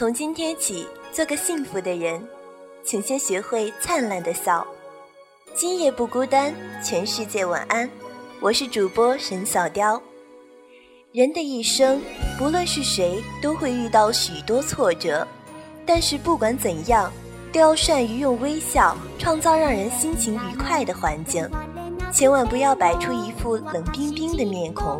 [0.00, 2.26] 从今天起，做个幸福的人，
[2.82, 4.66] 请先学会灿烂的笑。
[5.54, 7.86] 今夜不孤单，全世界晚安。
[8.40, 10.00] 我是主播沈小雕。
[11.12, 12.00] 人的一生，
[12.38, 15.28] 不论是谁，都会遇到许多挫折，
[15.84, 17.12] 但是不管怎样，
[17.52, 21.46] 都要善于用微笑创造让人心情愉快的环境，
[22.10, 24.98] 千万不要摆出一副冷冰冰的面孔。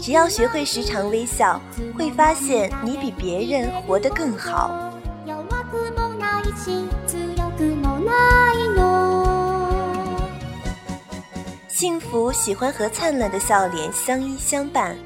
[0.00, 1.60] 只要学会时常微笑，
[1.96, 4.92] 会发现你比别人活得更好。
[11.68, 14.96] 幸福喜欢和灿烂的笑脸相依相伴，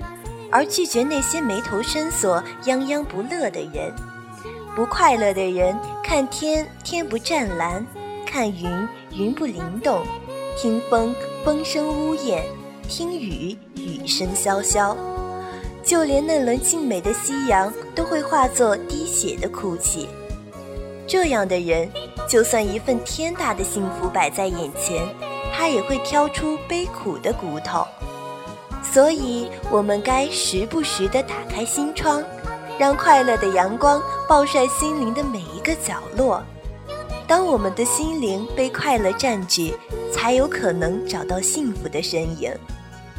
[0.51, 3.93] 而拒绝那些眉头深锁、泱泱不乐的人。
[4.75, 7.87] 不快乐的人，看天天不湛蓝，
[8.25, 10.03] 看云云不灵动，
[10.57, 12.43] 听风风声呜咽，
[12.95, 14.95] 听雨雨声潇潇。
[15.83, 20.07] 就连那轮静美的夕阳，都会化作滴血的哭泣。
[21.07, 21.91] 这样的人，
[22.29, 25.09] 就算一份天大的幸福摆在眼前。
[25.55, 27.87] 他也会挑出悲苦的骨头，
[28.83, 32.23] 所以我们该时不时地打开心窗，
[32.79, 36.43] 让快乐的阳光暴晒心灵的每一个角落。
[37.27, 39.75] 当我们的心灵被快乐占据，
[40.13, 42.53] 才有可能找到幸福的身影。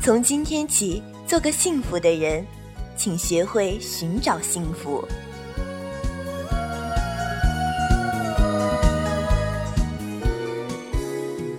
[0.04, 2.46] 从今天起，做个幸福的人，
[2.98, 5.02] 请学会寻找幸福。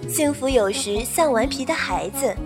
[0.06, 2.36] 幸福有时像顽皮的孩子，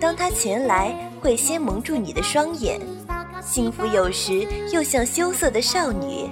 [0.00, 2.80] 当他前来，会先蒙住你的双眼；
[3.42, 6.26] 幸福有时又像羞涩的少女，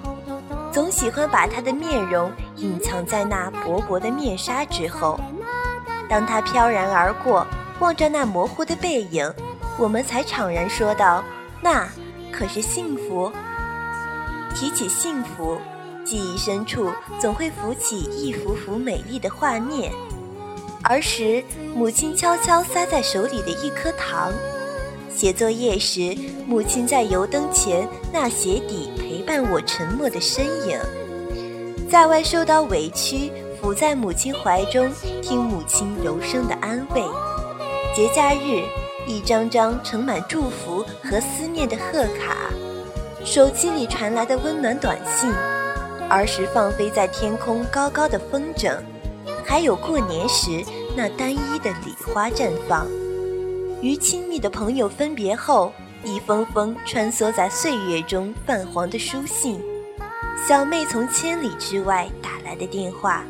[0.72, 5.20] 总喜欢把她的面容隐藏在那薄薄的面纱之后。
[6.08, 7.46] 当他飘然而过，
[7.82, 9.28] 望着那模糊的背影，
[9.76, 11.24] 我们才怅然说道
[11.60, 11.88] ：“那
[12.30, 13.30] 可是幸福。”
[14.54, 15.58] 提起幸福，
[16.04, 16.88] 记忆深处
[17.18, 19.92] 总会浮起一幅幅美丽的画面。
[20.84, 21.42] 儿时，
[21.74, 24.30] 母亲悄悄塞在手里的一颗糖；
[25.12, 26.16] 写作业时，
[26.46, 30.78] 母亲在油灯前那鞋底陪伴我沉默的身影；
[31.90, 34.88] 在外受到委屈，伏在母亲怀中
[35.20, 37.02] 听母亲柔声的安慰；
[37.94, 38.64] 节假日，
[39.06, 42.50] 一张张盛满祝福和思念的贺卡；
[43.22, 45.30] 手机里传来的温暖短信；
[46.08, 48.74] 儿时放飞在天空高高的风筝。
[49.44, 50.64] 还有过年时
[50.96, 52.86] 那单一的礼花绽放，
[53.82, 55.70] 与亲密的朋友分别后，
[56.02, 59.60] 一封封穿梭在岁月中泛黄的书信，
[60.48, 63.22] 小妹从千里之外打来的电话。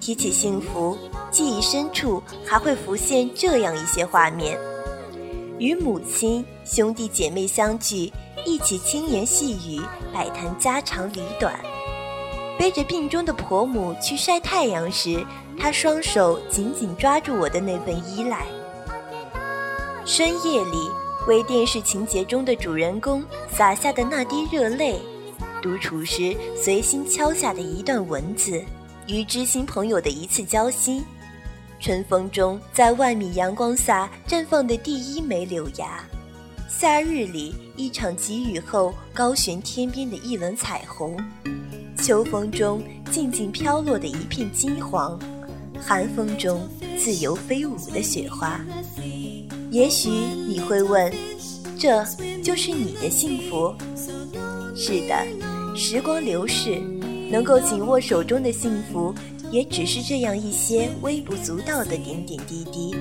[0.00, 0.98] 提起幸福，
[1.30, 4.58] 记忆深处还会浮现这样一些画面。
[5.58, 8.12] 与母亲、兄弟姐妹相聚，
[8.44, 9.80] 一起轻言细语，
[10.12, 11.52] 摆谈家长里短；
[12.58, 15.24] 背着病中的婆母去晒太阳时，
[15.58, 18.46] 他双手紧紧抓住我的那份依赖。
[20.04, 20.90] 深夜里，
[21.28, 23.22] 为电视情节中的主人公
[23.52, 24.94] 洒下的那滴热泪；
[25.62, 28.62] 独处时随心敲下的一段文字，
[29.06, 31.02] 与知心朋友的一次交心。
[31.78, 36.04] 春风中，在万米阳光下绽放的第一枚柳芽；
[36.68, 41.16] 夏日里，一场急雨后高悬天边的一轮彩虹；
[41.96, 45.18] 秋风中，静静飘落的一片金黄；
[45.80, 48.60] 寒风中，自由飞舞的雪花。
[49.70, 51.12] 也许你会问，
[51.78, 52.04] 这
[52.42, 53.74] 就是你的幸福？
[54.76, 55.26] 是的，
[55.74, 56.80] 时光流逝，
[57.30, 59.14] 能够紧握手中的幸福。
[59.50, 62.94] 也只是这样一些微不足道的点点滴滴。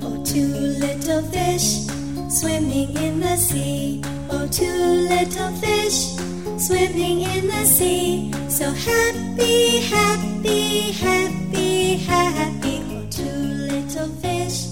[0.00, 0.40] Oh, two
[0.80, 1.86] little fish
[2.30, 4.00] swimming in the sea.
[4.30, 6.16] Oh, two little fish
[6.56, 8.32] swimming in the sea.
[8.48, 12.80] So happy, happy, happy, happy.
[12.88, 13.22] Oh, two
[13.68, 14.68] little fish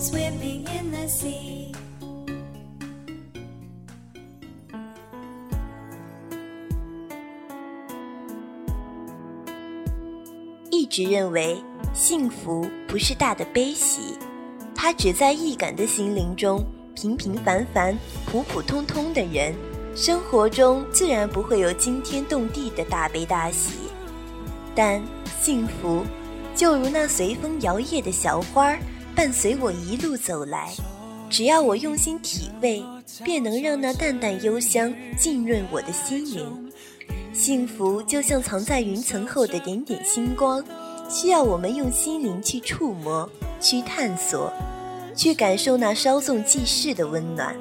[0.00, 1.57] swimming in the sea.
[10.78, 11.60] 一直认为
[11.92, 14.16] 幸福不是大的悲喜，
[14.76, 16.64] 它只在易感的心灵中。
[16.94, 19.52] 平平凡凡、普普通通的人，
[19.96, 23.72] 生活中自然不会有惊天动地的大悲大喜。
[24.72, 25.02] 但
[25.40, 26.04] 幸福，
[26.54, 28.78] 就如那随风摇曳的小花，
[29.16, 30.72] 伴随我一路走来。
[31.28, 32.84] 只要我用心体味，
[33.24, 36.72] 便能让那淡淡幽香浸润我的心灵。
[37.38, 40.62] 幸福就像藏在云层后的点点星光，
[41.08, 43.30] 需要我们用心灵去触摸、
[43.60, 44.52] 去探索。
[45.14, 47.56] 去感受那稍纵即逝的温暖。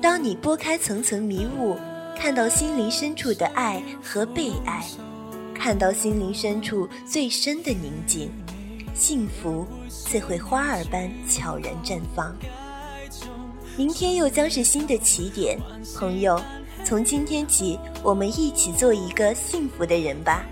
[0.00, 1.76] 当你拨开层层迷雾，
[2.16, 4.84] 看到心灵深处的爱和被爱，
[5.52, 8.30] 看到心灵深处最深的宁静，
[8.94, 12.36] 幸福自会花儿般悄然绽放。
[13.76, 15.58] 明天又将是新的起点，
[15.96, 16.40] 朋友，
[16.84, 20.44] 从今天起，我们一起做一个幸福的人吧。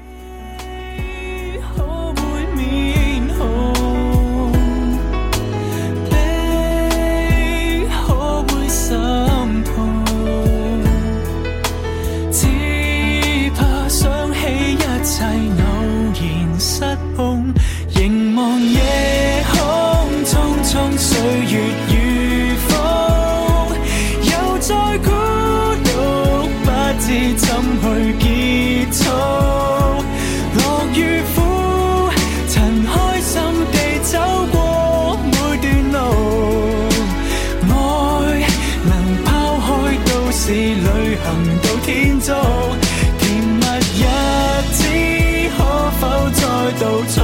[46.81, 47.20] though.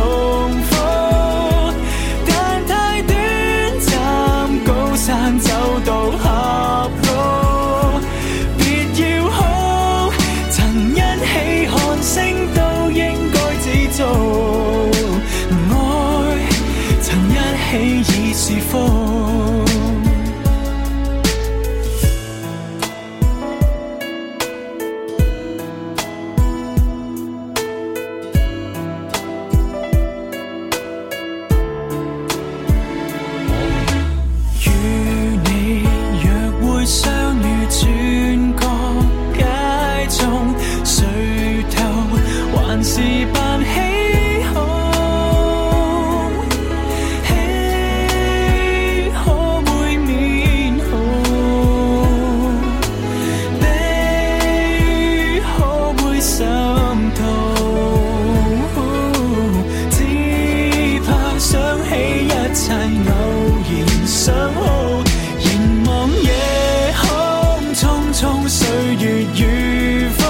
[68.98, 70.20] 月如风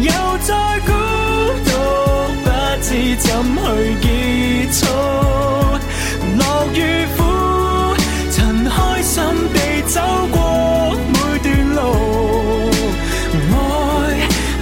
[0.00, 0.92] 又再孤
[1.64, 1.70] 独
[2.42, 2.46] 不
[2.80, 3.66] 知怎去
[4.00, 4.06] 结
[4.72, 4.86] 束
[6.38, 6.42] 乐
[6.72, 6.76] 与
[7.16, 7.18] 苦
[8.30, 9.22] 曾开心
[9.52, 9.56] 地
[9.88, 10.36] 走过
[11.12, 11.78] 每段路。
[13.50, 13.56] 爱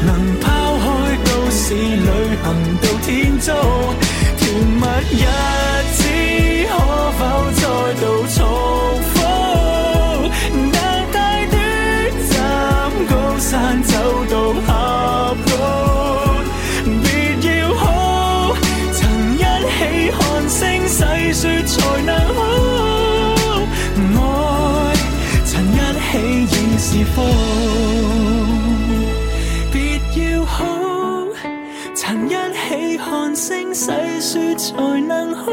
[0.04, 0.08] 能
[0.40, 0.44] 抛
[0.78, 0.84] 开
[1.24, 2.08] 都市旅
[2.42, 2.46] 行
[2.82, 3.06] 到天
[3.38, 3.52] 竺
[4.38, 4.82] 甜蜜
[5.12, 5.24] 日
[5.92, 5.98] 子
[6.68, 6.72] 可
[7.12, 7.20] 否
[7.52, 7.62] 再
[8.00, 8.04] 度
[8.34, 8.55] 重。
[21.36, 22.40] 说才能好。
[24.16, 24.18] 爱
[25.44, 26.08] 曾一起
[26.44, 27.14] 已是福，
[29.70, 29.76] 别
[30.16, 30.16] 要
[30.46, 30.54] 哭。
[31.94, 34.72] 曾一起看星，细说才
[35.06, 35.52] 能好。